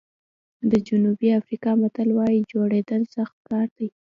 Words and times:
د 0.71 0.73
جنوبي 0.87 1.29
افریقا 1.39 1.71
متل 1.81 2.09
وایي 2.17 2.41
جوړېدل 2.51 3.01
سخت 3.15 3.35
کار 3.49 3.67
دی. 3.77 3.87